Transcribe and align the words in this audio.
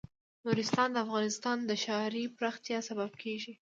نورستان 0.45 0.89
د 0.91 0.97
افغانستان 1.05 1.57
د 1.69 1.71
ښاري 1.83 2.23
پراختیا 2.37 2.79
سبب 2.89 3.11
کېږي. 3.23 3.53